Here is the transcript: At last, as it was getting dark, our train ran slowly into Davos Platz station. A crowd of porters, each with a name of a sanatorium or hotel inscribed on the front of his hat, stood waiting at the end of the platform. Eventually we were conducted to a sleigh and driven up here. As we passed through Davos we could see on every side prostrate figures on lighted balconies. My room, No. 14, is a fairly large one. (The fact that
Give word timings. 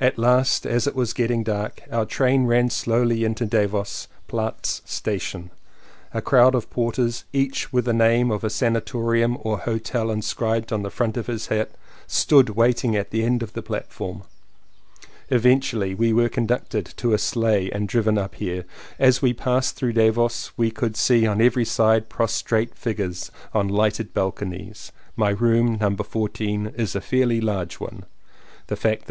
At 0.00 0.16
last, 0.18 0.64
as 0.66 0.86
it 0.86 0.94
was 0.96 1.12
getting 1.12 1.42
dark, 1.44 1.82
our 1.90 2.06
train 2.06 2.46
ran 2.46 2.70
slowly 2.70 3.22
into 3.22 3.44
Davos 3.44 4.08
Platz 4.26 4.80
station. 4.86 5.50
A 6.14 6.22
crowd 6.22 6.54
of 6.54 6.70
porters, 6.70 7.26
each 7.34 7.70
with 7.70 7.86
a 7.86 7.92
name 7.92 8.30
of 8.30 8.44
a 8.44 8.48
sanatorium 8.48 9.36
or 9.42 9.58
hotel 9.58 10.10
inscribed 10.10 10.72
on 10.72 10.80
the 10.80 10.90
front 10.90 11.18
of 11.18 11.26
his 11.26 11.48
hat, 11.48 11.70
stood 12.06 12.48
waiting 12.48 12.96
at 12.96 13.10
the 13.10 13.22
end 13.24 13.42
of 13.42 13.52
the 13.52 13.60
platform. 13.60 14.22
Eventually 15.28 15.94
we 15.94 16.14
were 16.14 16.30
conducted 16.30 16.86
to 16.96 17.12
a 17.12 17.18
sleigh 17.18 17.70
and 17.72 17.86
driven 17.88 18.16
up 18.16 18.36
here. 18.36 18.64
As 18.98 19.20
we 19.20 19.34
passed 19.34 19.76
through 19.76 19.92
Davos 19.92 20.52
we 20.56 20.70
could 20.70 20.96
see 20.96 21.26
on 21.26 21.42
every 21.42 21.66
side 21.66 22.08
prostrate 22.08 22.74
figures 22.74 23.30
on 23.52 23.68
lighted 23.68 24.14
balconies. 24.14 24.92
My 25.14 25.28
room, 25.28 25.76
No. 25.78 25.94
14, 25.94 26.72
is 26.74 26.94
a 26.94 27.02
fairly 27.02 27.42
large 27.42 27.74
one. 27.78 28.06
(The 28.68 28.76
fact 28.76 29.00
that 29.02 29.08